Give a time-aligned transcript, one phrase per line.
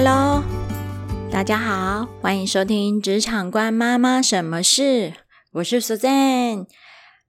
[0.00, 0.44] Hello，
[1.28, 4.82] 大家好，欢迎收听《职场官妈妈什么事》，
[5.54, 6.68] 我是 Suzanne，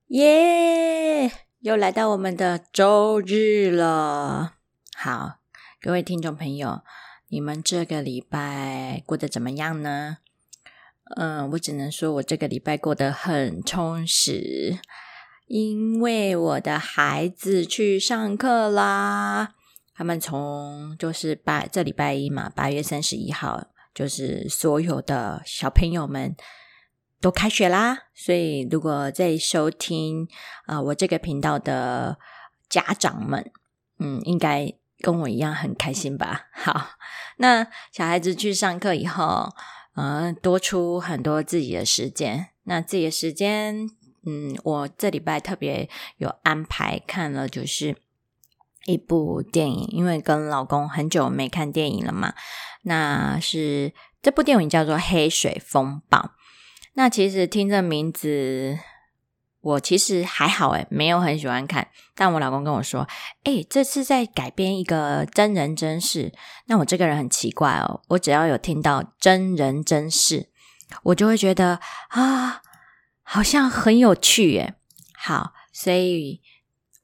[0.09, 4.53] 耶，又来到我们的周日了。
[4.95, 5.39] 好，
[5.81, 6.81] 各位听众朋友，
[7.29, 10.17] 你们这个礼拜过得怎么样呢？
[11.17, 14.77] 嗯，我只能说我这个礼拜过得很充实，
[15.47, 19.55] 因为我的孩子去上课啦。
[19.99, 26.37] 他们从就是八这礼拜一嘛，八月三十一号，就是所有的小朋友们
[27.19, 28.03] 都开学啦。
[28.15, 30.25] 所以如果在收听
[30.67, 32.17] 啊我这个频道的
[32.69, 33.51] 家长们，
[33.97, 36.47] 嗯，应该跟我一样很开心吧？
[36.53, 36.91] 好，
[37.35, 39.53] 那小孩子去上课以后，
[39.95, 42.47] 嗯，多出很多自己的时间。
[42.63, 43.89] 那自己的时间，
[44.25, 47.97] 嗯，我这礼拜特别有安排看了，就是。
[48.85, 52.33] 一部电影，因为跟老公很久没看电影了嘛，
[52.83, 56.17] 那是这部电影叫做《黑水风暴》。
[56.93, 58.79] 那其实听这名字，
[59.61, 61.89] 我其实还好诶没有很喜欢看。
[62.15, 63.07] 但我老公跟我说
[63.43, 66.33] ：“哎，这次在改编一个真人真事。”
[66.67, 70.49] 那我这个人很奇怪哦，我只要有听到真人真事，
[71.03, 72.61] 我就会觉得啊，
[73.23, 74.73] 好像很有趣耶。
[75.13, 76.41] 好，所以。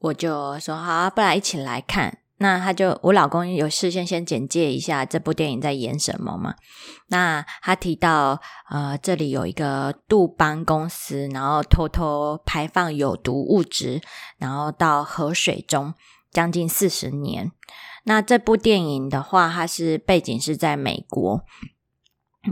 [0.06, 2.20] 我就说好，啊不然一起来看。
[2.38, 6.54] 那他就我老公有事先先简介一下这部电影在演什么嘛？
[7.08, 8.40] 那他提到
[8.70, 14.02] 呃，这里有一个杜邦公司，然后偷偷排放有毒物质，
[14.38, 15.94] 然后到河水中
[16.30, 17.52] 将近四十年。
[18.04, 21.42] 那这部电影的话，它是背景是在美国，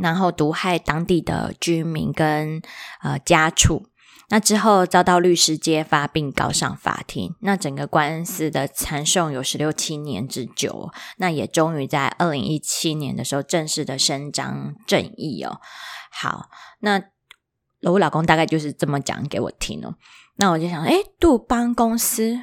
[0.01, 2.61] 然后毒害当地的居民跟
[3.03, 3.85] 呃家畜。
[4.34, 15.61] 那之后遭到律师揭发并告上法庭，那整个官司的缠讼有十六七年之久，那也终于在二零一七年的时候正式的伸张正义哦。
[16.11, 16.49] 好，
[16.80, 16.99] 那
[17.83, 19.93] 我老公大概就是这么讲给我听哦。
[20.38, 22.39] 那我就想，哎，杜邦公司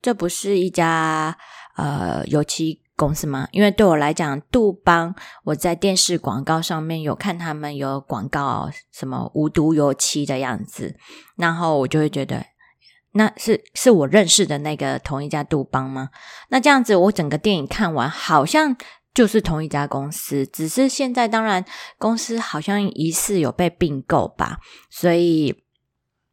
[0.00, 1.36] 这不是一家
[1.74, 2.80] 呃油漆。
[3.02, 3.48] 公司吗？
[3.50, 10.96] 因为对我来讲，杜邦我在电视广告上面有看他们有广告什么无毒油漆的样子，
[11.36, 12.44] 然后我就会觉得
[13.14, 16.10] 那是是我认识的那个同一家杜邦吗？
[16.50, 18.76] 那这样子，我整个电影看完好像
[19.12, 21.64] 就是同一家公司，只是现在当然
[21.98, 25.64] 公司好像疑似有被并购吧，所以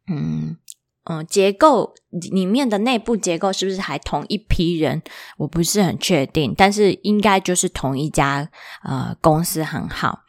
[0.06, 0.56] 嗯。
[1.04, 5.02] 嗯，结构里面的内部结构是不是还同一批人？
[5.38, 8.46] 我不是很确定，但是应该就是同一家
[8.84, 10.20] 呃公司很好。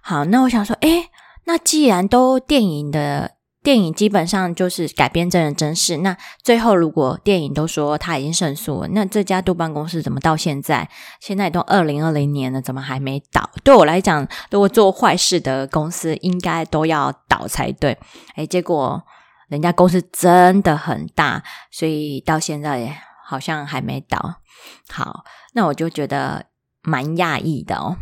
[0.00, 1.10] 好，那我想说，诶，
[1.44, 3.32] 那既然都电影的
[3.64, 10.88] 电影基本上就是改编真人真事，那最后如果电影都说他已经胜诉了，那这家杜邦公司怎么到现在
[11.20, 13.50] 现在都二零二零年了，怎么还没倒？
[13.64, 17.98] 对我来讲，如果做坏事的公司应该都要倒才对。
[18.36, 19.02] 诶，结果。
[19.48, 24.40] 人家公司真的很大，所以到现在好像还没倒。
[24.88, 25.24] 好，
[25.54, 26.46] 那我就觉得
[26.82, 27.96] 蛮讶异的哦。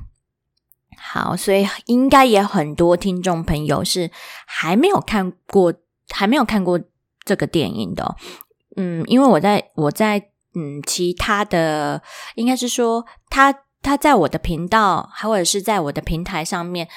[0.96, 4.10] 好，所以应该也很多听众朋友是
[4.46, 5.74] 还没有看过，
[6.08, 6.80] 还没有看过
[7.24, 8.16] 这个电影的。
[8.76, 10.18] 嗯，因为我在我在
[10.54, 12.02] 嗯其他的，
[12.36, 16.88] 应该是说他他在我的频道，还或者是在我的平台上面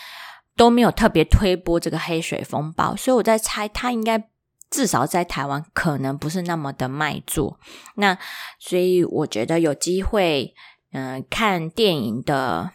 [0.55, 4.29] 都没有特别推播这个黑水风暴，所以我在猜他应该。
[4.69, 7.59] 至少在台湾可能不是那么的卖座，
[7.95, 8.17] 那
[8.59, 10.53] 所以我觉得有机会，
[10.91, 12.71] 嗯，看电影的，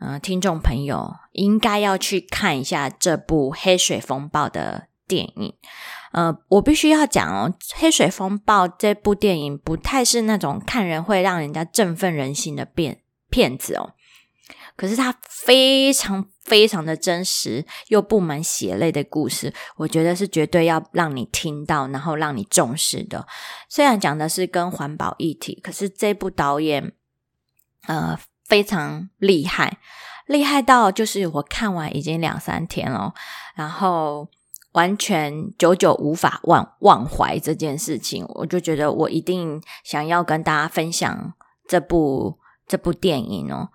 [0.00, 5.54] 嗯，听众朋友应该要去看一下这部《黑水风暴》的电影。
[6.12, 13.92] 呃，我必须要讲哦，《黑水风暴》这部电影不太是那种看人会让人家振奋人心的片片子哦。
[14.76, 15.14] 可是它
[15.44, 23.26] 非常非常的真实，又布满血泪的故事，我觉得是绝对要让你听到，然后让你重视的。
[23.68, 26.92] 虽然讲的是跟环保议题，可是这部导演
[27.88, 29.78] 呃非常厉害，
[30.26, 33.12] 厉害到就是我看完已经两三天了，
[33.56, 34.28] 然后
[34.70, 41.34] 完全久久无法忘忘怀这件事情，我就觉得我一定想要跟大家分享
[41.66, 42.38] 这部
[42.68, 43.70] 这部电影哦。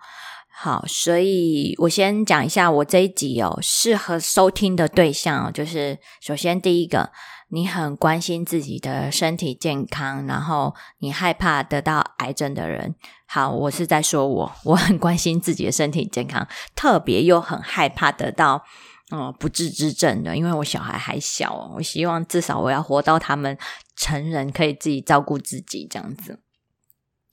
[0.64, 7.10] 好，所以我先讲一下我这一集哦，适合收听的对象哦，就是首先第一个，
[7.48, 12.94] 你很关心自己的身体健康，然后你害怕得到癌症的人。
[13.26, 18.62] 好，我是在说我，我很关心自己的身体健康，特别又很害怕得到
[19.10, 23.58] 嗯不治之症的，因为我小孩还小，我希望至少我要活到他们
[23.96, 26.38] 成人，可以自己照顾自己这样子。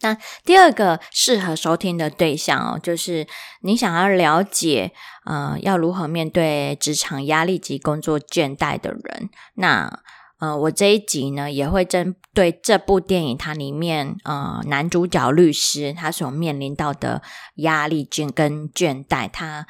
[0.01, 3.27] 那第二个适合收听的对象哦，就是
[3.61, 4.93] 你想要了解
[5.25, 9.29] 呃要如何面对职场压力及工作倦怠的人。
[9.55, 9.99] 那
[10.39, 17.21] 呃，我这一集呢也会针对这部电影它里面呃男主角律师他所面临到的
[17.55, 19.67] 压力倦跟倦怠，他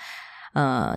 [0.53, 0.95] 呃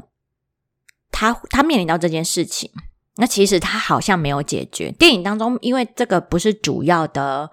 [1.10, 2.70] 他他面临到这件事情，
[3.16, 4.92] 那其实他好像没有解决。
[4.92, 7.50] 电影当中，因为这个不是主要的。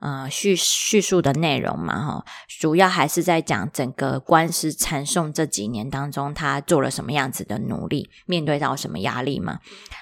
[0.00, 2.24] 呃，叙叙述的内容嘛，哈，
[2.58, 9.58] 主要还是在讲整个官司缠讼这几年当中，他做了什么样子的努力，面对到什么压力嘛。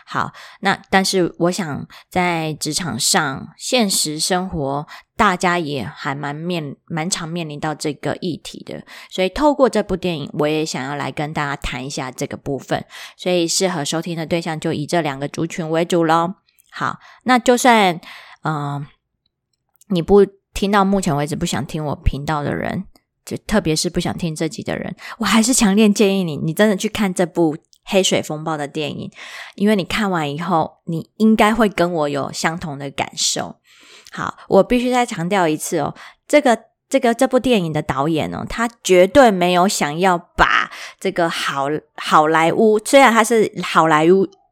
[0.06, 0.30] 好，
[0.60, 4.86] 那但是我想在职场上，现实生活
[5.16, 12.84] 大家也还蛮面蛮常面临到这个议题的，所以透过这部电影，我也想要来跟大家谈一下这个部分。
[13.16, 16.34] 所以适合收听的对象就以这两个族群为主喽。
[16.70, 18.00] 好，那就算
[18.44, 18.86] 嗯。
[19.88, 22.85] 你不听到目前为止不想听我频道的人，
[23.25, 29.11] 就特别是不想听这集的人，我还是强烈建议你，你真的去看这部《黑水风暴》的电影，
[29.55, 33.56] 因为你看完以后，你应该会跟我有相同的感受。
[34.11, 35.94] 好，我必须再强调一次哦，
[36.26, 36.58] 这个
[36.88, 44.06] 这个这部电影的导演哦，他绝对没有想要把这个好好莱坞，虽然他是好莱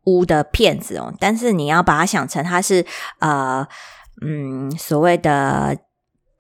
[0.05, 2.87] 坞的片子哦，但是你要把它想成他是
[3.19, 3.67] 呃。
[4.23, 5.79] 嗯，所谓的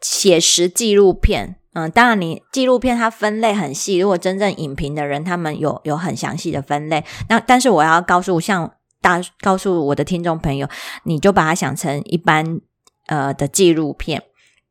[0.00, 7.04] 写实纪录片，嗯，当然你纪录片它分类很细，如果真正影评的人，他们有有很详细的分类。
[7.28, 10.68] 那但是我要告诉像大告诉我的听众朋友，
[11.04, 12.60] 你就把它想成一般
[13.06, 14.22] 呃的纪录片。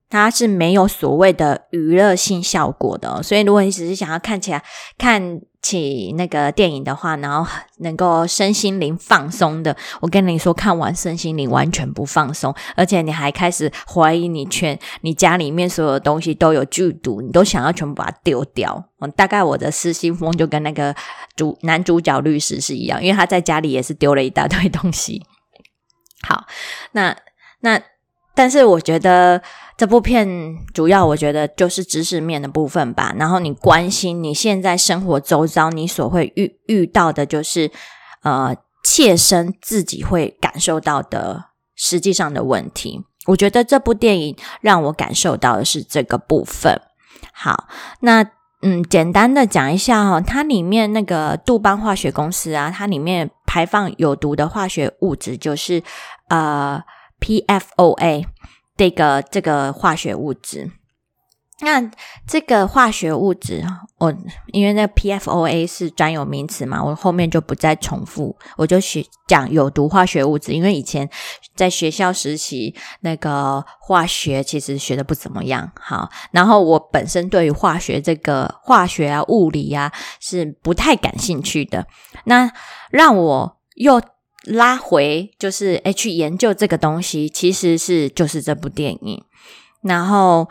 [0.10, 4.64] 它是没有所谓的娱乐性效果的，所以如果你只是想要看起来
[4.98, 18.86] 看起那个电影的话，然后能够身心灵放松的，我跟你说，看完身心灵完全不放松，而且你还开始怀疑你全你家里面所有的东西都有剧毒，你都想要全部把它丢掉。
[19.16, 20.96] 大概我的失心疯就跟那个
[21.36, 25.26] 主男主角律师是一样，因为他在家里也是丢了一大堆东西。
[26.28, 26.46] 好，
[26.92, 27.18] 那
[27.62, 27.82] 那
[28.36, 29.42] 但是我觉得。
[29.78, 30.28] 这部片
[30.74, 37.70] 主要我觉得就是知识面的部分吧，然后你关心你现在生活周遭你所会遇遇到的，就是
[38.24, 41.46] 呃切身自己会感受到的
[41.76, 43.02] 实际上的问题。
[43.28, 46.80] 我觉得这部电影让我感受到的是这个部分。
[47.34, 47.68] 好，
[48.00, 48.24] 那
[48.62, 55.84] 嗯，简单的讲一下哈，它里面那个杜邦化学公司啊，它里面排放有毒的化学物质就是
[56.30, 56.82] 呃
[57.20, 58.26] PFOA。
[58.78, 60.70] 这个这个化学物质，
[61.62, 61.90] 那
[62.28, 63.64] 这个化学物质，
[63.98, 64.14] 我
[64.48, 70.52] 因为那 PFOA 是专有名词嘛，我后面就不再重复，我就学讲有毒化学物质。
[70.52, 71.10] 因为以前
[71.56, 79.90] 在学校时期，那个化学其实学的不怎么样，好，然后我本身对于化学这个化学啊、物理啊
[80.20, 81.88] 是不太感兴趣的，
[82.26, 82.52] 那
[82.92, 84.02] 让我又。
[84.46, 89.24] 拉回就是诶，去研究这个东西，其实是就是这部电影。
[89.82, 90.48] 然后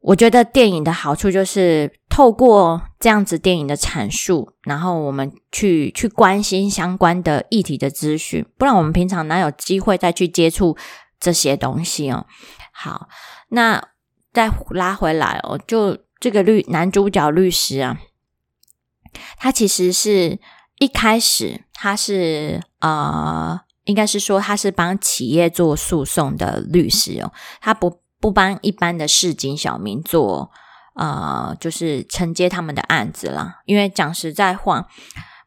[0.00, 10.76] 我觉得电影的好处就是透过这样子电影的阐述，然后我们去去关心相关的议题的资讯，不然我们平常哪有机会再去接触
[11.18, 12.26] 这些东西哦。
[12.72, 13.08] 好，
[13.50, 13.82] 那
[14.32, 17.98] 再拉回来哦，就这个律男主角律师啊，
[19.36, 20.40] 他其实是。
[20.80, 30.50] 一开始他是呃，应该是说他是帮企业做诉讼的律师哦，他不不帮一般的市井小民做
[30.94, 33.60] 呃，就是承接他们的案子啦。
[33.66, 34.88] 因为讲实在话，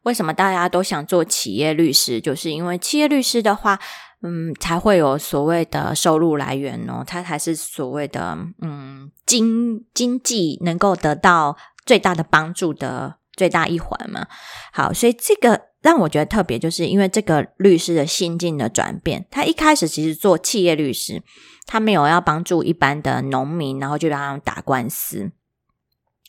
[0.04, 2.22] 为什么大家都想做企业律师？
[2.22, 3.80] 就是因为企业律师的话，
[4.22, 13.18] 嗯，才会有所谓的收入来源哦，他才是所谓的嗯经经济能够得到最大的帮助的。
[13.36, 14.28] 最大一环嘛，
[14.72, 19.26] 好，所以这个让我觉得特别，就是因为这个律师的心境的转变。
[19.32, 21.22] 他一开始其实做企业律师，
[21.66, 25.32] 他没有要帮助一般的农民，然后就让他们打官司。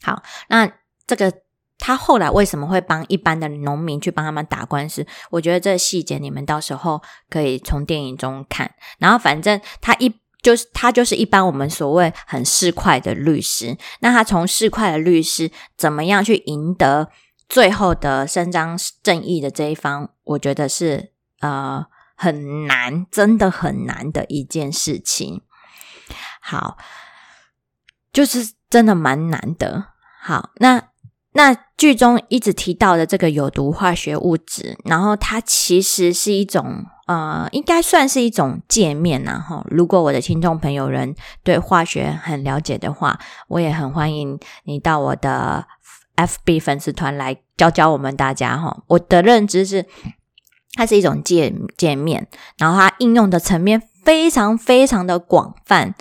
[0.03, 0.71] 好，那
[1.07, 1.33] 这个
[1.79, 5.07] 他后来为什么会帮一般的农民去帮他们打官司？
[5.31, 8.75] 我觉得这细节你们到时候可以从电影中看。
[8.99, 10.15] 然后反正他一。
[10.45, 13.79] 就是他，就是一般我们所谓很市侩的律师。
[14.01, 17.09] 那他从市侩的律师，怎么样去赢得
[17.49, 20.11] 最后的伸张正义的这一方？
[20.25, 25.41] 我觉得是呃很难，真的很难的一件事情。
[26.43, 26.77] 好，
[28.13, 29.93] 就是真的蛮难的。
[30.21, 30.91] 好，那
[31.37, 39.65] 那剧中一直提到的这个有毒化学物质，然后它其实是一种呃，应该算是一种界面呐哈。
[39.69, 45.67] 如果我的听众朋友人对化学很了解的话，我也很欢迎你到我的
[46.15, 48.85] FB 粉丝团来教教我们大家哈。
[48.87, 49.85] 我的认知是，
[50.75, 55.97] 它是一种界界面，然后它应用的层面非常非常的广泛。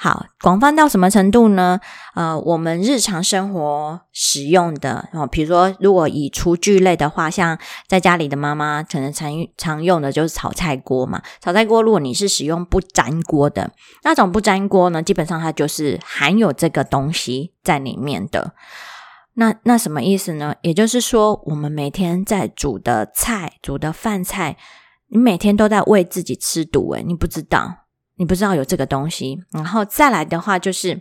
[0.00, 1.80] 好，广泛到什么程度呢？
[2.14, 11.20] 呃，我们日常生活使用的哦，比如说，如果以厨具类的话，像在家里的妈妈可能常常用的就是炒菜锅嘛。
[11.40, 13.72] 炒菜锅，如果你是使用不粘锅的
[14.04, 18.52] 那种不粘锅呢，基本上它就是含有这个东西在里面的。
[19.34, 20.54] 那那什么意思呢？
[20.62, 24.56] 也就是说，我们每天在煮的菜、煮的饭菜，
[25.08, 27.87] 你每天都在为自己吃毒诶，你不知道。
[28.18, 31.00] 你不知道有这个东西，然后再来的话就是，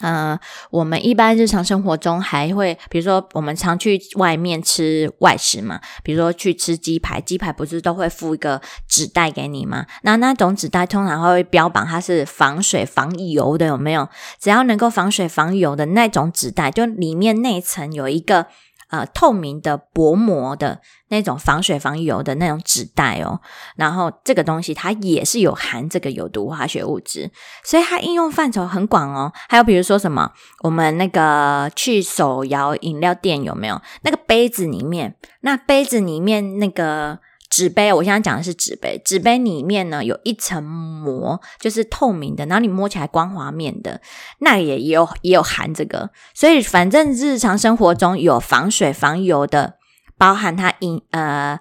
[0.00, 0.38] 呃，
[0.70, 9.86] 我们一般日常生活中还会，比如说我们常去外面吃外食嘛，比如说去吃鸡排，鸡排不是都会附一个纸袋给你吗？
[10.02, 14.08] 那那种纸袋通常会标榜它是防水防油的，有没有？
[14.40, 18.46] 只要能够防水防油的那种纸袋，就里面内层有一个。
[18.90, 23.40] 呃，透明的薄膜的那种防水防油的那种纸袋哦，
[23.76, 27.30] 然后这个东西它也是有含这个有毒化学物质，
[27.64, 29.32] 所以它应用范畴很广哦。
[29.48, 37.18] 还有比如说什么，我们那个去手摇饮料店有没有那个杯子里面，那杯子里面那个。
[37.50, 39.00] 纸杯，我现在讲的是纸杯。
[39.04, 44.00] 纸杯里面呢有一层膜，就是透明的，然后你摸起来光滑面的，
[44.40, 46.10] 那也有也有含这个。
[46.34, 49.74] 所以反正日常生活中有防水防油的，
[50.18, 51.58] 包含它饮呃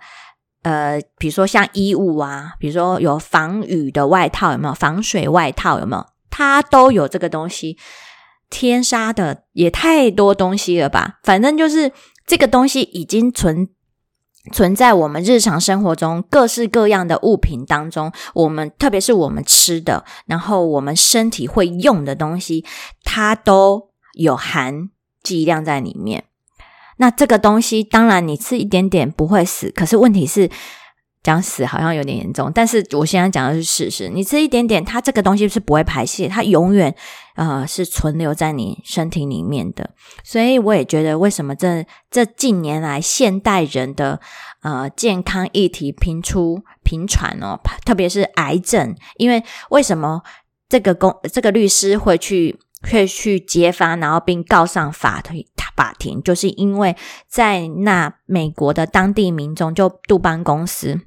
[0.64, 4.74] 呃，比如说像衣物啊，比如说有防雨的外套有没有？
[4.74, 6.06] 防水外套有没有？
[6.30, 7.78] 它都有这个东西。
[8.50, 11.20] 天杀的也太多东西了吧？
[11.24, 11.92] 反正就是
[12.26, 13.70] 这个东西已经存。
[14.52, 22.66] 存在我们日常生活中各式各样的物品当中，我们特别是我们吃的，然后我们身体会用的东西，
[23.04, 24.90] 它都有含
[25.24, 26.26] 剂量在里面。
[26.98, 30.50] 那这个东西，当然你吃一点点不会死，可是问题是。
[31.28, 34.08] 讲死好像有点严重，但是我现在讲的是事实。
[34.08, 36.96] 你吃一点点，它这个东西是不会排泄，它永远
[37.36, 39.90] 呃是存留在你身体里面的。
[40.24, 44.22] 所以我也觉得，为什么这这近年来现代人的
[44.62, 50.22] 呃健康议题频出频传哦，特别是癌症，因为为什么
[50.70, 52.58] 这个公这个律师会去
[52.90, 56.96] 会去揭发，然后并告上法庭法庭，就是因为
[57.28, 61.02] 在那美国的当地民众就杜邦公司。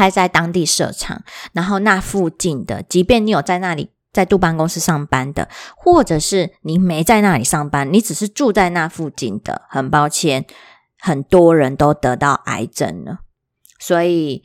[0.00, 10.46] 开在当地设厂，然后那附近的，即便你有在那里在杜邦公司上班的，或者是你没在那里上班，你只是住在那附近的，很抱歉，
[10.98, 13.18] 很多人都得到癌症了，
[13.78, 14.42] 所以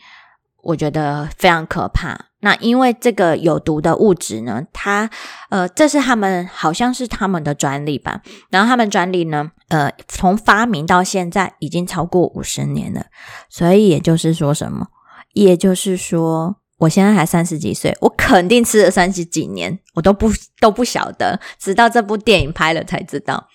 [0.62, 2.26] 我觉得非常可怕。
[2.42, 5.10] 那因为这个有毒的物质呢，它
[5.50, 13.06] 呃，这是他们好像是他们的专利吧，然后他们专利呢，呃，从发明到现在已经超过五十年了，
[13.50, 14.88] 所以也就是说什么？
[15.36, 23.48] 也就是说，我现在还三十几岁，我肯定吃了三十几年，我都不都不晓得，直到这部电影拍了才知道。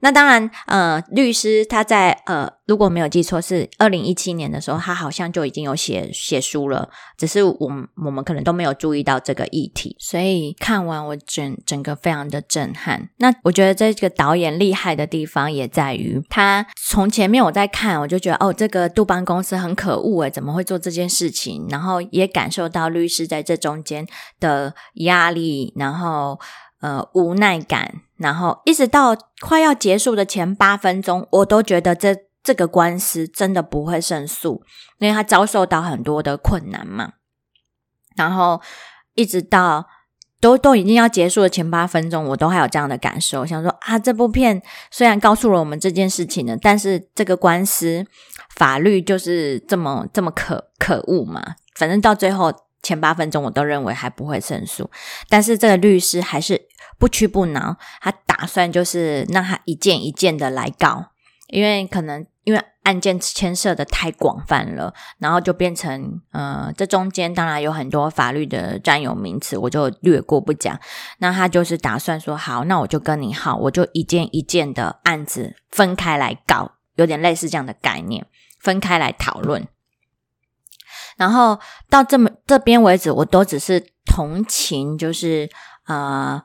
[0.00, 9.96] 那当然，呃，律师他在呃，如果没有记错，是二零一七年的时候，他好像就已经有写写书了，只是我们我们可能都没有注意到这个议题。
[9.98, 13.08] 所以看完我整整个非常的震撼。
[13.18, 21.66] 那我觉得这个导演厉害的地方也在于，他从前面我在看，我就觉得哦，这个杜邦公司很可恶诶，怎么会做这件事情？
[21.68, 24.06] 然后也感受到律师在这中间
[24.38, 26.38] 的压力，然后。
[26.80, 34.62] 呃，无奈感，然后一直到快要结束的前八分钟，我都觉得这这个官司真的不会胜诉，
[34.98, 37.14] 因为他遭受到很多的困难嘛。
[38.16, 38.60] 然后
[39.14, 39.86] 一直到
[40.40, 48.06] 都都已经要结束的前八分钟，我都还有这样的感受，想说啊，这部片虽然告诉了我们这件事情呢，但是这个官司
[48.54, 51.56] 法律就是这么这么可可恶嘛。
[51.74, 52.52] 反正到最后
[52.84, 54.88] 前八分钟，我都认为还不会胜诉，
[55.28, 56.68] 但是这个律师还是。
[56.96, 61.06] 不屈不挠，他打算就是让他一件一件的来告，
[61.48, 70.78] 因为可能因为案件牵涉的太广泛了，然后就变成呃，这中间当然有很多法律的专有名词，我就略过不讲。
[71.18, 78.24] 那他就是打算说，好，那我就跟你好，我就一件一件的案子分开来告，有点类似这样的概念，
[78.60, 79.66] 分开来讨论。
[81.16, 85.48] 然后到这么这边为止，我都只是同情，就是
[85.86, 86.42] 呃。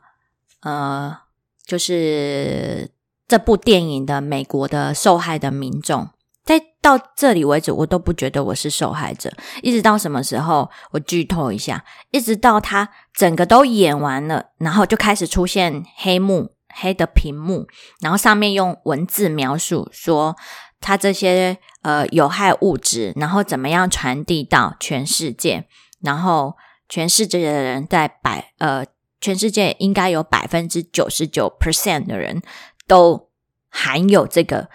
[0.62, 1.18] 呃，
[1.66, 2.92] 就是
[3.30, 6.10] 这部电影的美国的受害的民众。
[6.44, 9.32] 在到这里为止，我都不觉得我是受害者。
[9.64, 10.70] 一直到什么时候？
[10.92, 17.66] 我剧透一下，一直到他整个都演完了，然后就开始出现黑幕、黑的屏幕，
[18.02, 20.36] 然后上面用文字描述说
[20.80, 25.68] 他这些呃有害物质，然后怎么样传递到全世界，
[26.02, 26.56] 然后
[26.88, 28.86] 全世界的人在百呃，
[29.20, 32.42] 全世界应该有百分之九十九 percent 的人
[32.88, 33.30] 都
[33.70, 34.70] 含有这个。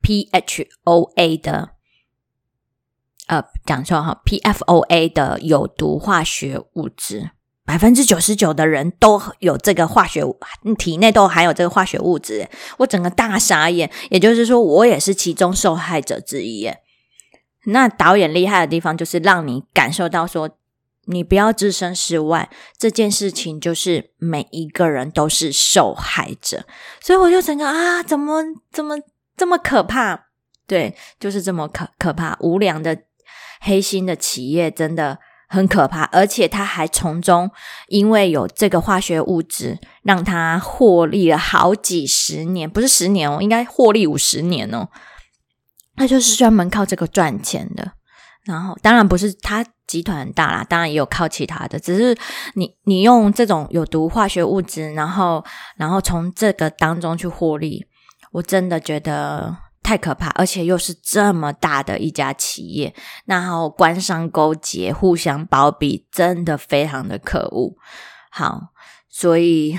[0.00, 1.70] PHOA 的，
[3.26, 7.32] 呃，讲错哈，PFOA 的有毒化学物质，
[7.68, 10.24] 百分之九十九的人都有这个化学
[10.78, 12.48] 体内都含有这个化学物质，
[12.78, 13.90] 我整个大傻眼。
[14.08, 16.66] 也就是说，我也是其中受害者之一。
[17.66, 20.48] 那导演厉害的地方，就是让你感受到说，
[21.08, 22.48] 你不要置身事外，
[22.78, 26.64] 这件事情就是每一个人都是受害者。
[27.02, 28.96] 所以我就整个啊，怎么怎么？
[29.36, 30.28] 这么可怕，
[30.66, 32.34] 对，就是这么可可怕。
[32.40, 33.02] 无良的
[33.60, 37.50] 黑心的企业真的很可怕，而且他还从中
[37.88, 44.88] 因为有这个化学物质，让他获利了好几十年，不是十年哦，应该获利五十年哦。
[45.96, 47.92] 他就是专门靠这个赚钱的。
[48.44, 52.16] 然后，当然不是他集团很大啦，当然也有靠其他的，只是
[52.54, 55.44] 你你用这种有毒化学物质，然后
[55.76, 57.86] 然后从这个当中去获利。
[58.32, 59.56] 我真的觉得
[59.88, 67.74] 太可怕，而且又是这么大的一家企业，然后官商勾结、互相包庇，真的非常的可恶。
[68.30, 68.74] 好，
[69.08, 69.78] 所以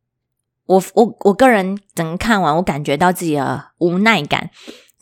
[0.64, 4.48] 我我我个人整看完，我感觉到自己的无奈感，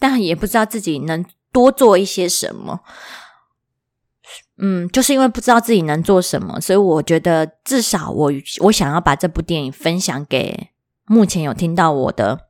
[0.01, 2.81] 但也不知道自己能多做一些什么。
[4.59, 10.71] 嗯，就是因为不知道自己能做什么，所以我觉得至少我我想要把这部电影分享给
[11.07, 12.50] 目前有听到我的。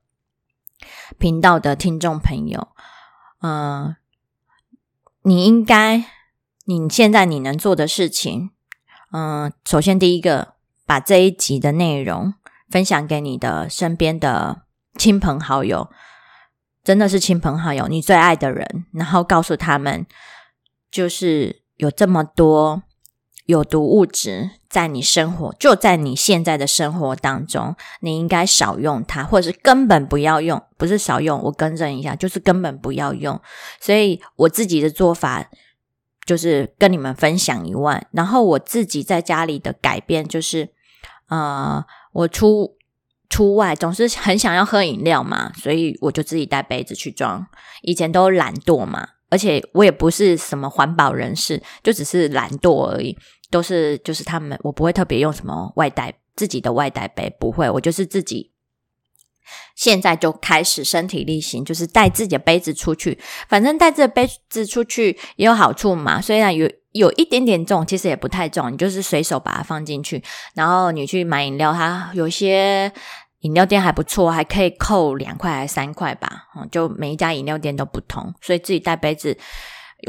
[1.19, 2.69] 频道的听众朋友，
[3.43, 3.97] 嗯，
[5.23, 6.05] 你应该，
[6.65, 8.51] 你现在你能做的事情，
[9.13, 10.55] 嗯，首先第一个，
[10.87, 12.35] 把这一集的内容
[12.69, 14.63] 分享给你的身边的
[14.97, 15.91] 亲朋好友，
[16.83, 20.07] 真的是亲朋好友，你最爱的人，然后告诉他们，
[20.91, 22.83] 就是有这么多。
[23.51, 30.63] 有毒物质在你生活，就在你现在的生活当中，你应该少用它，或者是根本不要用。
[30.79, 33.39] 不是少用，我更正一下，就是根本不要用。
[33.81, 35.51] 所以我自己的做法
[36.25, 40.71] 就是跟你们分享一万，然后我自己在家里的改变就是，
[41.29, 42.77] 呃，我出
[43.29, 47.45] 出外总是很想要喝饮料嘛，所以我就自己带杯子去装。
[47.83, 53.19] 以前都懒惰嘛，而且我也不是什么环保人士，就只是懒惰而已。
[53.51, 58.53] 都是就是他们，我不会特别用什么外带自己的外带杯，不会，我就是自己
[59.75, 63.19] 现在就开始身体力行，就是带自己的杯子出去。
[63.49, 70.23] 反正带这杯子出去也有好处嘛，虽然有有一点点重，其实也不太重，你就是随手把它放进去。
[70.55, 72.93] 然后你去买饮料，它有些
[73.41, 79.37] 饮料店还不错，还可以扣两块还是三块吧，就每一家饮料店都不同，所以自己带杯子。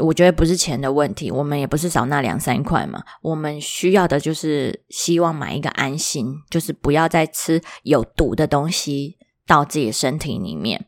[0.00, 3.02] 我觉得不是钱的问题，我们也不是少那两三块嘛。
[3.20, 10.86] 我们需要的就是希望买一个安心，就是不要再吃有毒的东西到自己身体里面。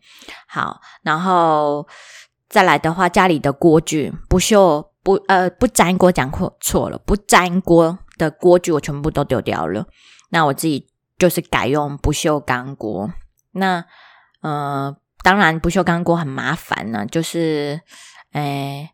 [0.49, 1.87] 好，然后
[2.49, 9.87] 再来的话，家里的锅具不锈不呃不粘锅讲错错了，不粘锅的锅具我全部都丢掉了。
[10.31, 10.89] 那我自己
[11.19, 13.13] 就是改用不锈钢锅。
[13.53, 13.85] 那
[14.41, 17.81] 呃，当然不锈钢锅很麻烦呢，就是
[18.33, 18.91] 诶。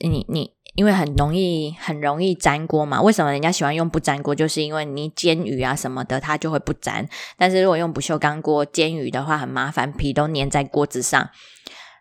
[0.00, 3.00] 你你因为很容易很容易粘锅嘛？
[3.02, 4.34] 为什么人家喜欢用不粘锅？
[4.34, 7.08] 就是因为你煎鱼啊什么的，它就会不粘。
[7.36, 11.30] 但是如果用不锈钢锅煎鱼的话，很麻烦，皮都粘在锅子上。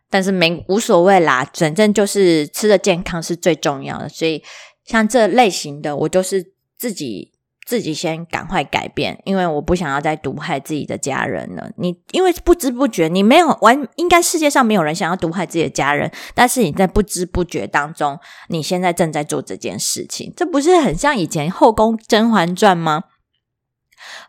[0.10, 4.08] 但是没无所谓啦，反正就是吃的健康是最重要的。
[4.08, 4.43] 所以
[4.86, 7.33] 像这类型的，我就是自己。
[7.65, 11.71] 自己先赶快改变，因为我不想要再毒害自己的家人了。
[11.78, 23.04] 你因为不知不觉，你没有完，应该世界上没有人想要毒害自己的家人，但是你在不知不觉当中，你现在正在做这件事情，这不是很像以前《后宫甄嬛传》吗？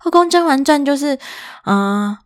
[0.05, 1.19] 《后宫甄嬛传》就是，
[1.65, 2.17] 嗯，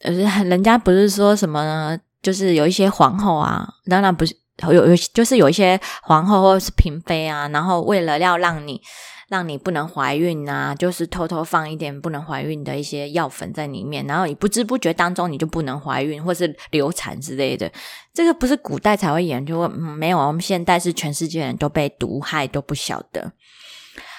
[0.00, 0.12] 呃，
[0.44, 8.80] 人家不是说什么，就是有一些皇后啊，当然不是有有，就是有一些皇后或者是嫔妃啊，然后为了要让你。
[9.28, 17.68] 让你不能怀孕啊，就是偷偷放一点不能怀孕的一些药粉在里面，然后你不知不觉当中你就不能怀孕或是流产之类的。
[18.12, 23.32] 这个不是古代才会研究，没有，我们现代是全世界人都被毒害都不晓得。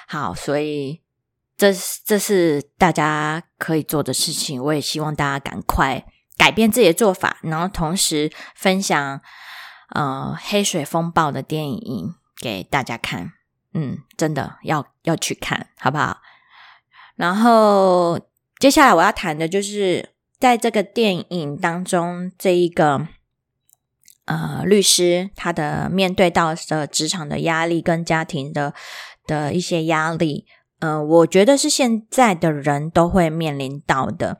[0.07, 0.99] 好，所以
[1.55, 1.71] 这
[2.03, 4.61] 这是大家可以做的事情。
[4.61, 6.03] 我也希望大家赶快
[6.35, 9.21] 改变自己的做法，然后同时分享
[9.95, 13.31] 呃黑水风暴的电影给大家看。
[13.73, 16.19] 嗯，真的要要去看好不好？
[17.15, 18.19] 然后
[18.59, 23.07] 接下来我要谈的就是在这个电影当中这一个。
[24.27, 28.73] 呃，律师他的面对到的职场的压力跟家庭的
[29.27, 30.47] 的一些压力，
[30.79, 34.39] 呃，我觉得是现在的人都会面临到的。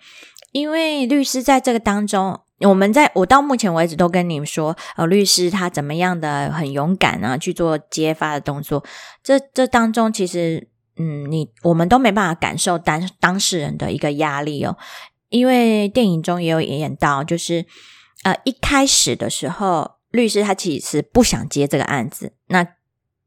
[0.52, 8.84] 因为律师在这个当中，我们在我到目前为止都跟你们说，呃，律师他怎么样的很勇敢啊，去做揭发的动作。
[9.24, 14.78] 这这当中其实，嗯，你我们都没办法感受当当事人的一个压力哦，
[15.30, 17.65] 因为电影中也有演到，就是。
[18.24, 22.65] 呃，一开始的时候，律师他其实不想接这个案子，那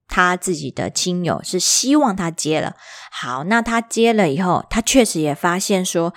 [0.08, 2.74] 他自己的亲友是希望他接了。
[3.12, 6.12] 好，那他接了以后，他确实也发现说，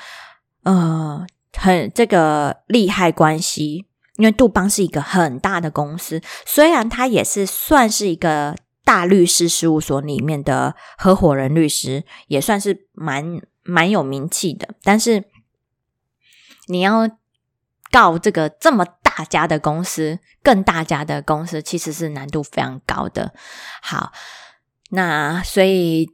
[0.64, 3.86] 呃，很这个利害关系，
[4.18, 15.26] 因为杜邦是一个很大的公司，虽然他也是算是一个大律师事务所里面的合伙人律师，也算是蛮蛮有名气的，但是
[16.68, 17.10] 你要。
[17.94, 23.34] 告这个这么大家的公司，更大家的公司，其实是难度非常高的。
[23.82, 24.14] 好，
[24.92, 26.10] 那所以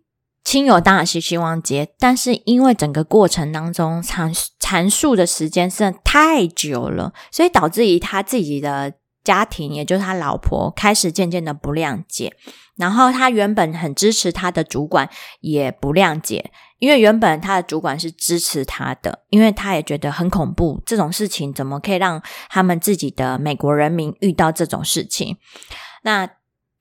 [0.47, 8.93] 亲友当然是希望接，但是因为整个过程当中阐阐述的时间是太久了，所以导致于他自己的
[9.25, 12.33] 家庭，也就是他老婆，开始渐渐的不谅解。
[12.77, 15.09] 然后他原本很支持他的主管，
[15.41, 16.49] 也不谅解。
[16.79, 25.35] 因为原本他的主管是支持他的，因为他也觉得很恐怖，这种事情怎么可以让他们自己的美国人民遇到这种事情？
[26.03, 26.29] 那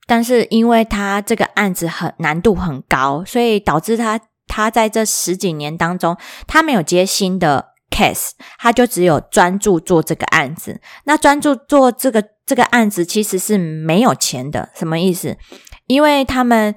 [0.07, 6.17] 但是因为他这个案子很难度很高，所以导致他他在这十几年当中，
[6.47, 10.81] 他没有接新的 case，他就只有专注做这个案子。
[11.03, 15.37] 那专注做这个这个案子其实是没有钱的，什么意思？
[15.85, 16.73] 因为他们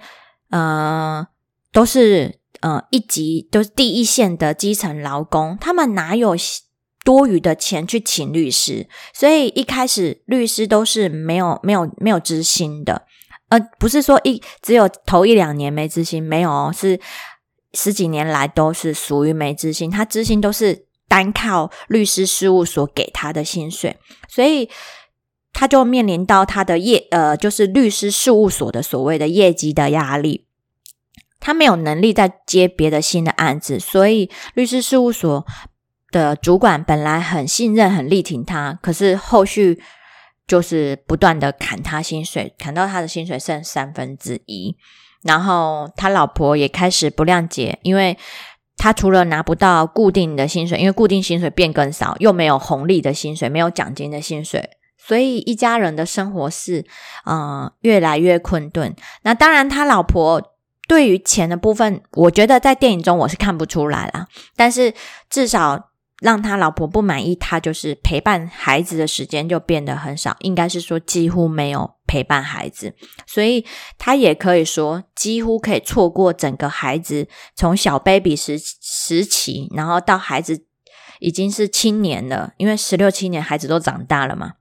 [0.50, 1.26] 呃
[1.72, 2.38] 都是。
[2.62, 6.36] 呃，一级都是第一线的基层劳工，他们哪有
[7.02, 8.86] 多余的钱去请律师？
[9.14, 13.06] 所以一开始律师都是没有、没有、没有知心的。
[13.50, 16.98] 呃，不是说一只有头一两年没知心，没有，是
[17.74, 19.90] 十几年来都是属于没知心。
[19.90, 23.96] 他知心都是单靠律师事务所给他的薪水，
[24.28, 24.70] 所以
[25.52, 30.46] 他就面临到他的业呃，就是律师事务所的所谓的业绩的压力。
[31.40, 35.44] 他没有能力再接别的新的案子，所以律师事务所
[36.12, 39.82] 的主管本来很信任、很力挺他，可是后续
[40.50, 44.74] 就是不断的砍他薪水，砍到他的薪水剩三分之一。
[45.22, 48.18] 然后他老婆也开始不谅解，因为
[48.76, 56.84] 他除了拿不到固定的薪水，因为固定薪水变更少，又没有红利的薪水，没有奖金的薪水，所以一家人的生活是
[57.26, 58.92] 嗯越来越困顿。
[59.22, 60.42] 那当然，他老婆。
[60.88, 64.26] 对于钱的部分，我觉得在电影中我是看不出来了。
[64.56, 64.92] 但是
[65.28, 65.89] 至少
[66.20, 72.94] 让他老婆不满意，他就是陪伴孩子的时间就变得很少，应该是说几乎没有陪伴孩子。
[73.26, 73.64] 所以
[73.98, 80.66] 他也可以说，几乎可以错过整个孩子从小 baby 时时期，然后到孩子
[81.18, 84.54] 已经是青年了，因为十六七年孩子都长大了嘛。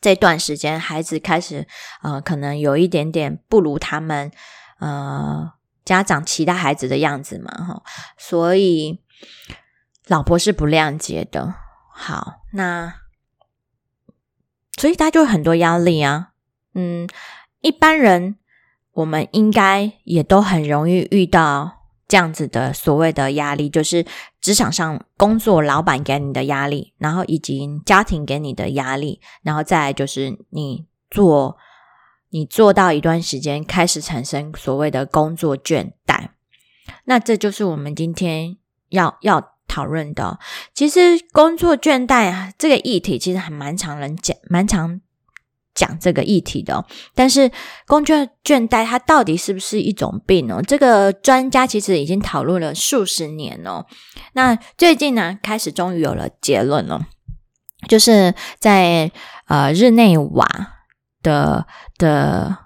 [0.00, 1.66] 这段时间孩子开始
[2.02, 4.30] 呃，可能有一点点不如他们。
[4.78, 5.52] 呃，
[5.86, 7.82] 家长期待孩子的样子嘛，哈，
[8.18, 9.00] 所以
[10.06, 11.54] 老婆是不谅解的。
[11.92, 12.94] 好，那
[14.76, 16.32] 所以他就很多压力啊。
[16.74, 17.08] 嗯，
[17.60, 18.36] 一般人
[18.92, 24.04] 我们应该也都很容易遇到这样子的所谓的压力，就是
[24.40, 31.56] 职场上工作老板给你的压力，然后以及家庭给你的压力，然后再就是你做。
[32.30, 36.30] 你做到一段时间，开始产生所谓的工作倦怠，
[37.04, 40.38] 那这就是我们今天要要讨论的。
[40.72, 45.02] 其实工作倦怠啊，这个议题其实还蛮常人讲，蛮常
[45.74, 46.86] 讲这个议题的。
[47.14, 47.50] 但是
[47.86, 50.62] 工作倦怠它到底是不是一种病呢？
[50.66, 53.84] 这个专家其实已经讨论了数十年哦。
[54.32, 57.06] 那最近呢，开始终于有了结论了，
[57.86, 59.10] 就是在
[59.48, 60.72] 呃日内瓦。
[61.22, 61.66] 的
[61.98, 62.56] 的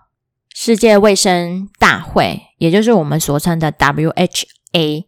[0.55, 5.07] 世界卫生大会，也就是我们所称的 WHA，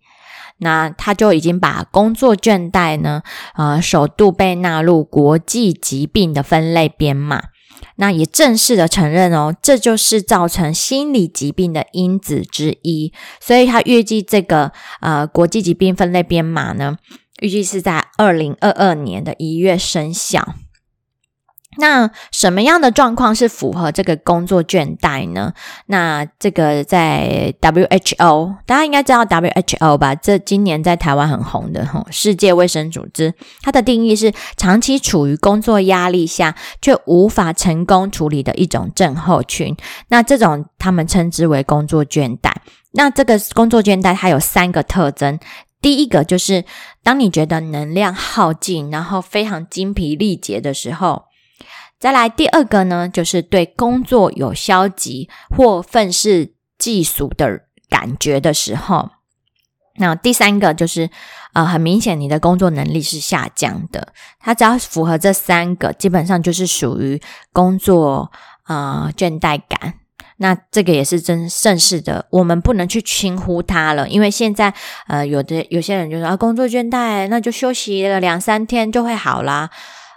[0.62, 3.22] 那他就已经把工作倦怠呢，
[3.56, 7.44] 呃，首度被纳入国际疾病的分类编码。
[7.96, 13.12] 那也正式的承认哦，这就是造成心理疾病的因子之一。
[13.40, 16.96] 所以他预计这个呃国际疾病分类编码呢，
[17.40, 20.54] 预计是在二零二二年的一月生效。
[21.78, 25.54] 那什么样的状况是符合这个工作倦怠呢？
[25.86, 30.14] 那这个在 WHO，大家应该知道 WHO 吧？
[30.14, 33.32] 这今年在台湾很红的哈，世界卫生组织，
[33.62, 39.74] 它的定义是长期处于工作压力下却无法成功处理的一种症候群。
[40.08, 42.52] 那这种他们称之为工作倦怠。
[42.92, 45.38] 那这个工作倦怠它有三个特征，
[45.80, 46.66] 第一个就是
[47.02, 51.24] 当你觉得能量耗尽，然后非常精疲力竭的时候。
[52.02, 59.10] 再来第二个呢，就是对工作有消极或愤世嫉俗的感觉的时候。
[59.98, 61.08] 那第三个就是，
[61.52, 64.08] 呃，很明显你的工作能力是下降的。
[64.40, 68.32] 它只要符合这三个，基本上就是属于工作
[68.66, 69.94] 呃倦怠感。
[70.38, 74.74] 那这个也是真正式的，我们不能去轻忽它了，因为现在
[75.06, 79.70] 呃有的有些人就说啊，工作倦怠，那就休息了两三天就会好啦。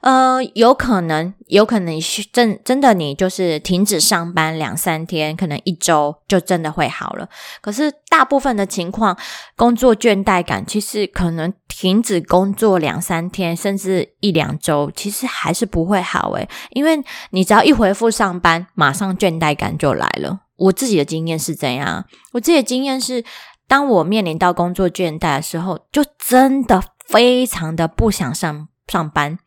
[0.06, 7.28] 呃，有可能，有可能是真真的，你就是停止上班两三天，可能一周就真的会好了。
[7.60, 9.18] 可是大部分的情况，
[9.56, 20.42] 工作倦怠感其实可能停止工作两三天，甚至一两周，其实还是不会好诶，因为你只要一回复上班，马上倦怠感就来了。
[20.58, 22.06] 我自己的经验是怎样？
[22.34, 23.26] 我自己的经验是，
[23.68, 29.40] 当我面临到工作倦怠的时候，就真的非常的不想上上班。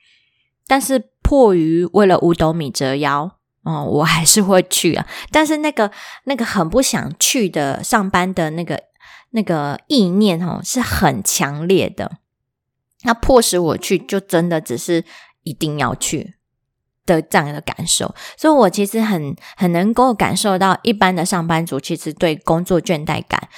[0.69, 5.07] 但是迫于为了五斗米折腰，哦，我还是会去啊。
[5.33, 5.91] 但是那个
[6.25, 8.81] 那个很不想去的上班的那个
[9.31, 12.19] 那个意念哦，是很强烈的。
[13.03, 15.05] 那迫使我去，就真的只是
[15.43, 16.35] 一定要去
[17.07, 18.15] 的这样的感受。
[18.37, 23.49] 所以我其实很很能够感受到，一般的上班族其实对工作倦怠感，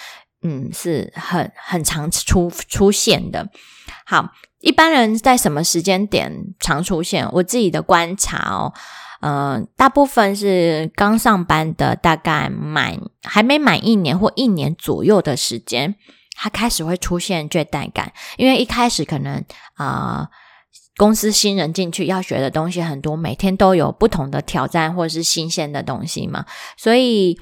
[0.42, 3.48] 嗯，是很很常出出现的。
[4.06, 4.30] 好。
[4.60, 7.26] 一般人在什么时间点常出现？
[7.32, 8.72] 我自己的观察哦，
[9.20, 15.94] 呃，大部分是刚上班的，大概满还没满一年或一年左右的时间，
[16.36, 18.12] 他开始会出现倦怠感。
[18.36, 19.42] 因为一开始可能
[19.74, 20.28] 啊，
[20.96, 26.44] 公司新人进去要学的东西很多，每天都有不同的挑战或是新鲜的东西嘛，
[26.76, 27.38] 所以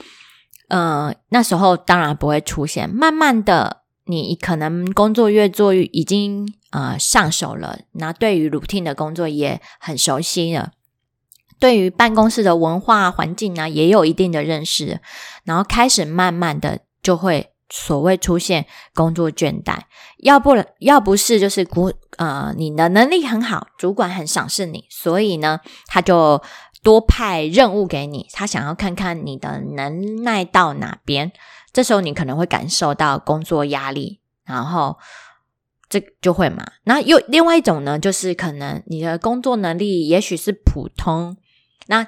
[0.69, 2.89] 呃，那时候当然不会出现。
[2.89, 6.53] 慢慢的，你可能工作越做越已经。
[6.71, 10.73] 呃，上手了，那对于 routine 的工作也很熟悉了，
[11.59, 15.01] 对于办公室的文化环境呢，也有一定的认识，
[15.45, 19.79] 然后开始慢慢的就会所谓出现工作倦怠，
[20.19, 26.43] 要不然要不是就是股呃你的能力很好，主管很赏识你，所以呢，他就
[26.83, 31.33] 多派任务给你，他想要看看你的能耐到哪边，
[31.73, 34.99] 这时候你可能会感受到工作压力，然后。
[35.91, 36.63] 这就会嘛？
[36.85, 41.35] 那又另外一种呢，就是可能你的工作能力也许是普通，
[41.87, 42.07] 那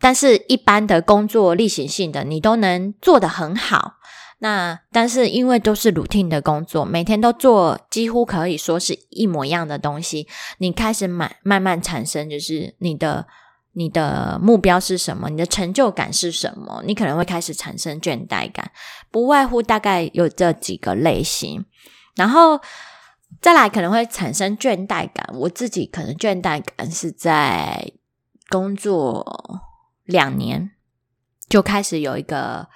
[0.00, 3.98] 但是一般的工作例行性的你都能做得很好。
[4.40, 10.26] 那但是因为都是 routine 的工作，每天都做几乎可以说是一模一样的东西，
[10.58, 13.28] 你开始慢慢慢产生就是你的
[13.76, 18.72] 你的目标是什么，你的成就感是什么，你可能会开始产生倦怠感，
[19.10, 21.64] 不外乎大概有这几个类型，
[22.16, 22.60] 然后。
[23.42, 27.92] 再来可能会产生倦怠感，我自己可能倦怠感是在
[28.48, 29.60] 工作
[30.04, 30.70] 两年
[31.48, 32.68] 就开始有一个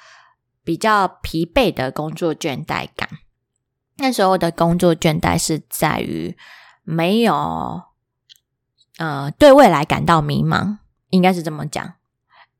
[0.64, 3.08] 比较疲惫的工作倦怠感。
[3.98, 6.36] 那时候的工作倦怠是在于
[6.82, 7.82] 没有
[8.98, 10.78] 呃对未来感到迷茫，
[11.10, 11.94] 应该是这么讲。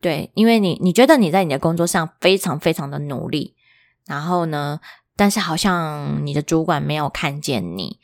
[0.01, 3.55] 对，因为你你觉得你在你的工作上非常非常的努力，
[4.07, 4.81] 然后呢？
[5.15, 7.99] 但是好像你的主管没有看见你，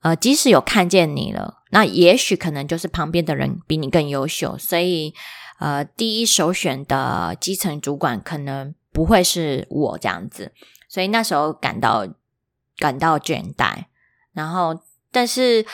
[0.00, 5.12] 呃，即使有看见你了，那也许可能就是旁边的人比你更优秀，所以
[5.58, 10.52] 呃，第一首选的基层主管可能不会是我这样子，
[10.88, 12.06] 所以那时候感到
[12.78, 13.84] 感到倦怠，
[14.32, 14.80] 然后
[15.12, 15.66] 但是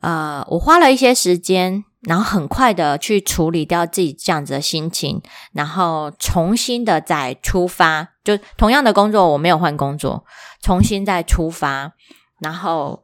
[0.00, 1.84] 呃，我花了一些时间。
[2.04, 5.20] 然后很快的去处理掉自己这样子的心情，
[5.52, 10.24] 然后重新的再出发，就同样的工作，我没有换工作，
[10.60, 11.92] 重新再出发，
[12.40, 13.02] 然后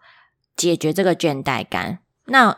[0.56, 1.98] 解决这个倦怠感。
[2.26, 2.56] 那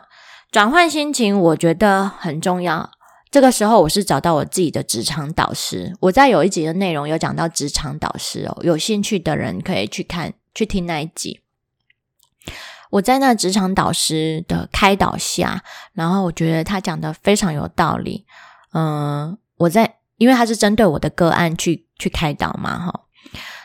[0.51, 2.91] 转换心情，我觉得很重要。
[3.31, 5.95] 这个时候，我是找到我自己的职场导师。
[6.01, 11.39] 我在有一集的内容有讲到职场导师哦，有兴趣的人可以去看去听那一集。
[12.93, 18.23] 我在那职场导师的开导下，然后我觉得他讲的非常有道理。
[18.73, 23.01] 嗯，我在因为他是针对我的个案去去开导嘛，哈。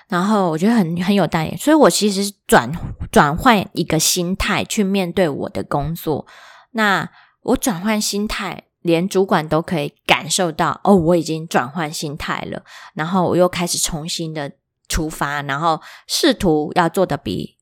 [0.08, 2.72] 然后我觉得很很有道理，所以我其实转
[3.12, 6.26] 转换一个心态去面对我的工作。
[6.70, 7.10] 那
[7.42, 12.62] 我转换心态，连主管都可以感受到哦，我已经转换心态了。
[12.94, 14.52] 然后我又开始重新的
[14.88, 17.57] 出发，然后试图要做的比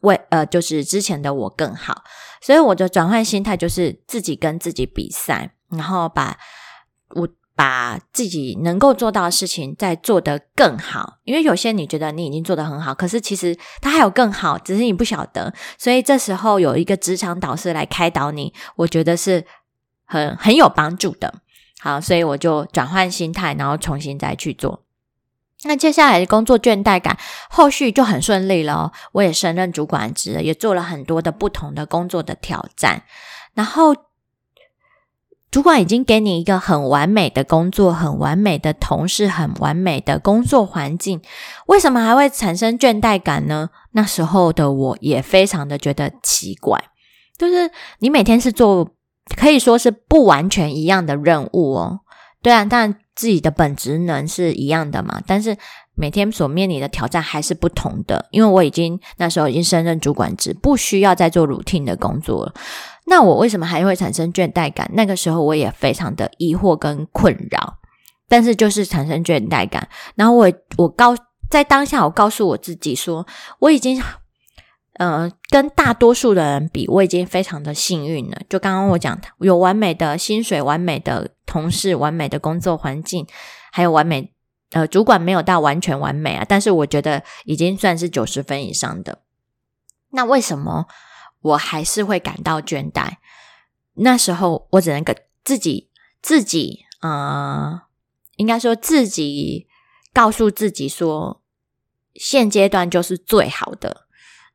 [0.00, 2.02] 为呃就是之前的我更好。
[2.40, 6.36] 所以我的转换心态就是自己跟自己比赛，然后把
[7.14, 7.28] 我。
[7.56, 15.52] 把自己能够做到的事情再做得更好，因为有些你觉得你已经做得很好，可是其实它还有更好，只是你不晓得。
[15.76, 19.44] 所以这时候有一个职场导师来开导你，我觉得是
[20.06, 21.42] 很很有帮助的。
[21.80, 24.82] 好，所以我就转换心态，然后重新再去做。
[25.64, 27.18] 那接下来的工作倦怠感，
[27.48, 28.92] 后续就很顺利了。
[29.12, 33.02] 我也升任主管职，也做了很多的不同的工作的挑战，
[33.54, 33.94] 然后。
[35.52, 41.20] 主管已经给你一个很完美的工作，很完美的同事，很完美的工作环境，
[41.66, 43.70] 为什么还会产生倦怠感呢？
[43.90, 46.80] 那时候的我也非常的觉得奇怪，
[47.36, 47.68] 就是
[47.98, 48.90] 你每天是做
[49.36, 52.00] 可以说是不完全一样的任务哦，
[52.42, 55.56] 对啊，但自己的本职能是一样的嘛，但是
[55.94, 62.54] 每天所面临的挑战还是不同的，因为我已经那时候已经升任主管职，不需要再做 routine 的工作了。
[63.06, 64.90] 那我为什么还会产生倦怠感？
[64.94, 67.78] 那个时候我也非常的疑惑跟困扰，
[68.28, 69.88] 但是就是产生倦怠感。
[70.14, 71.14] 然后我我告
[71.50, 73.26] 在当下，我告诉我自己说，
[73.58, 74.00] 我已经
[75.02, 78.38] 嗯跟大多数的人比，我已经非常的幸运了。
[78.50, 83.26] 就刚刚我讲，有完美的薪水、完美的同事、完美的工作环境，
[83.72, 84.34] 还有完美
[84.72, 89.22] 呃主管没有到完全完美啊，但是我觉得已经算是九十分以上的。
[90.10, 90.86] 那为什么？
[91.40, 93.12] 我还是会感到倦怠，
[93.94, 95.88] 那时候我只能给自己
[96.20, 97.80] 自己，呃，
[98.36, 99.66] 应该说自己
[100.12, 101.40] 告诉自己说，
[102.14, 104.08] 现阶段就是最好的。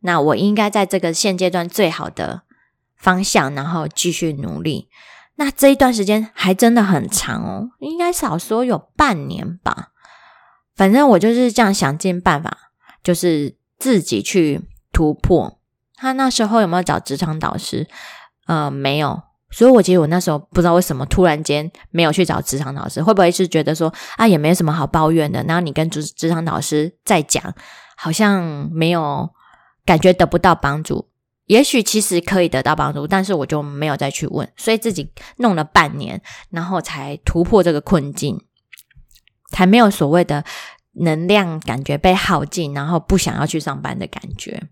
[0.06, 2.44] 那我应该在这个现阶段最好的
[2.96, 4.88] 方向，然后继续努力。
[5.36, 9.90] 那这一段时间还真的很长哦，应该少说有半年吧。
[10.76, 12.58] 反正我就是这样想尽办法，
[13.04, 14.62] 就是自己去
[14.94, 15.60] 突破。
[15.96, 17.88] 他那时候有没有找职场导师？
[18.48, 19.22] 呃，没有。
[19.52, 25.44] 所以我其实我那时候不知道为什么突然间没有去找职场导师，会不会是觉得说啊也没什么好抱怨的？
[25.44, 27.54] 然后你跟职职场导师再讲，
[27.96, 29.30] 好像没有
[29.86, 31.10] 感觉得不到帮助。
[31.46, 36.20] 也许其实可以得到帮助，但是我就没有再去问，所以自己弄了半年，
[36.50, 38.44] 然后才突破这个困境，
[39.52, 40.44] 才没有所谓的
[40.94, 44.64] 能量感觉被耗尽，然后不想要去上班的感觉。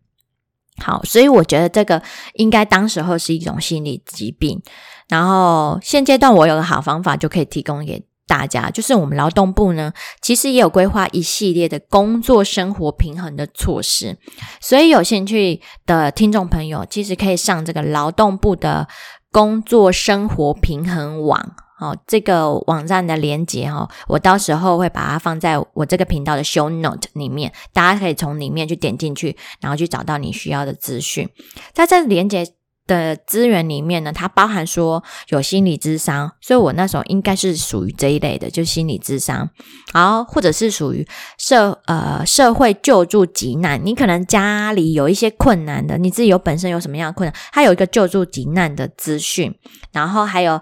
[0.77, 2.01] 好，所以我觉得这个
[2.33, 4.59] 应该当时候是一种心理疾病。
[5.07, 14.17] 然后现阶段我有个好方法，就可以提供给大家，就是我们劳动部呢，其实也有规划一系列的工作生活平衡的措施。
[14.61, 18.87] 所以有兴趣的听众朋友，其实可以上这个劳动部的
[19.31, 21.55] 工作生活平衡网。
[21.79, 31.27] 哦，这个网站的连接哈，我到时候会把它放在我这个频道的 show note 里面，大家可以从里面去点进去，然后去找到你需要的资讯。
[31.73, 32.47] 在这连接
[32.85, 39.49] 的资源里面呢，它包含说有心理智商，所以我那时候应该是属于这一类的，就心理智商，
[39.93, 49.53] 然后，或者是属于社呃社会救助急难，你可能家里有一些困难的，你自己有本身有什么样的困难，它有一个救助急难的资讯，
[49.91, 50.61] 然后还有。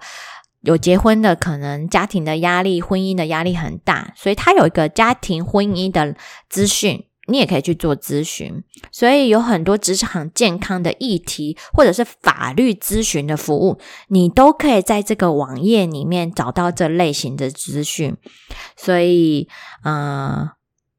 [0.64, 6.16] 有结婚的，可能家庭的压力、婚姻的压力很大，所以他有一个家庭婚姻的
[6.50, 8.64] 资讯，你也可以去做咨询。
[8.92, 18.16] 所以有很多职场健康的议题，或者是法律咨询的服务，你都可以在这个网页里面找到这类型的资讯。
[18.76, 19.48] 所以，
[19.84, 20.50] 嗯。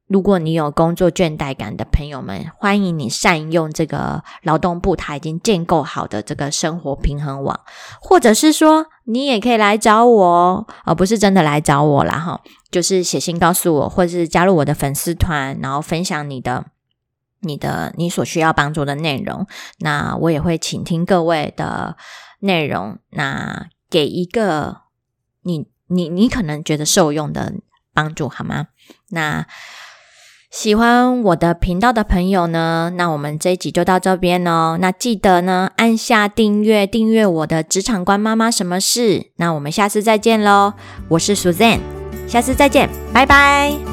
[0.05, 7.59] 如果你有工作倦怠感的朋友们，欢迎你善用这个劳动部他已经建构好的这个生活平衡网，
[8.01, 16.65] 或者是说你也可以来找我，而不是真的来找我啦哈，就是写信告诉我，或者是加入我的粉丝团，然后分享你的、
[17.39, 19.47] 你的、你所需要帮助的内容，
[19.79, 21.95] 那我也会倾听各位的
[22.41, 24.81] 内容，那给一个
[25.43, 27.53] 你、你、你可能觉得受用的
[27.93, 28.67] 帮助，好吗？
[29.09, 29.47] 那。
[30.53, 34.77] 喜欢我的频道的朋友呢，那我们这一集就到这边哦。
[34.79, 39.31] 那记得呢，按下订阅，订阅我的职场官妈妈什么事？
[39.37, 40.73] 那我们下次再见喽，
[41.07, 41.79] 我是 Suzanne，
[42.27, 43.92] 下次再见，拜拜。